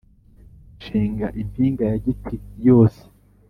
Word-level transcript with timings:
nshinga 0.77 1.27
impinga 1.41 1.83
ya 1.91 1.97
giti 2.05 2.35
yose 2.67 3.01